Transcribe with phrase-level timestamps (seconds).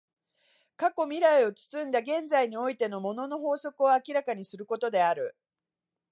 [0.77, 5.37] 過去未来を包んだ現在においての物の法則を明らかにすることである。